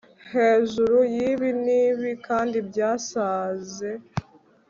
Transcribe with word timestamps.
Hejuru 0.33 0.97
yibi 1.15 1.49
nibi 1.65 2.09
kandi 2.27 2.57
byasaze 2.69 3.89